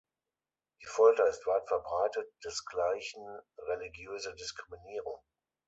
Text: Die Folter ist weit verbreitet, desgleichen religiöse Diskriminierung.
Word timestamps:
Die 0.81 0.87
Folter 0.87 1.27
ist 1.27 1.45
weit 1.45 1.67
verbreitet, 1.67 2.25
desgleichen 2.43 3.23
religiöse 3.59 4.33
Diskriminierung. 4.33 5.21